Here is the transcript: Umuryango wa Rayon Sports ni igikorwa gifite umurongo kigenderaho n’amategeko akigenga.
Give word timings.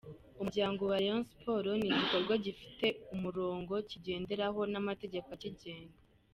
Umuryango 0.41 0.81
wa 0.89 0.97
Rayon 1.01 1.23
Sports 1.31 1.75
ni 1.77 1.85
igikorwa 1.91 2.33
gifite 2.45 2.87
umurongo 3.15 3.73
kigenderaho 3.89 4.59
n’amategeko 4.71 5.27
akigenga. 5.37 5.97